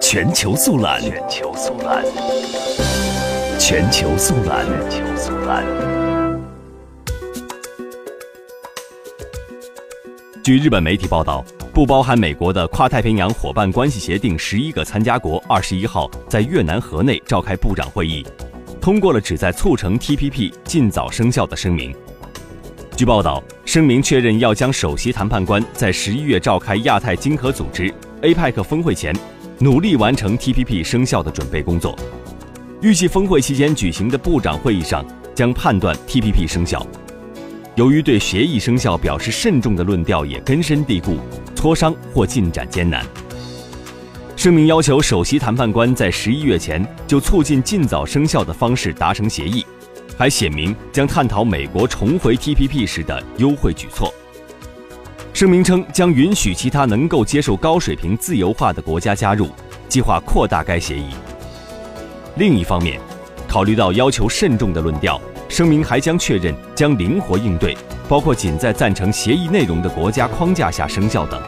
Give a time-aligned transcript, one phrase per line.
[0.00, 2.04] 全球速览，全球速览，
[3.58, 5.64] 全球速览，全球速览。
[10.42, 18.26] 据日本媒体报道，不包含美国的跨太平洋伙伴关系协定十一个参加国二十一号在越南河内召开部长会议，
[18.80, 21.94] 通过了旨在促成 TPP 尽早生效的声明。
[22.96, 27.92] 据报道，声明确认要将首席谈判官在十一月召开亚太经合组织
[28.22, 29.12] APEC 峰会前，
[29.58, 31.98] 努力完成 TPP 生效的准备工作。
[32.80, 35.04] 预计峰会期间举行的部长会议上
[35.34, 36.86] 将判断 TPP 生效。
[37.74, 41.16] 由于对协议生效表示慎重的论调也根深蒂固，
[41.56, 43.04] 磋商或进展艰难。
[44.36, 49.66] 声明要求首席谈判官在十一月前就促进尽早生效的方式达成协议。
[50.16, 54.14] 还写明将探讨美国重回 TPP 时的优惠举措。
[55.42, 59.48] 声明称将允许其他能够接受高水平自由化的国家加入，
[59.88, 61.06] 计划扩大该协议。
[62.36, 63.00] 另一方面，
[63.48, 67.76] 考虑到要求慎重的论调，声明还将确认将灵活应对，
[68.08, 71.42] 包括仅在赞成协议内容的国家框架下生效等。